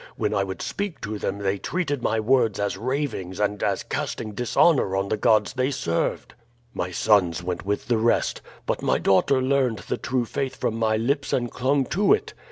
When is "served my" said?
5.69-6.89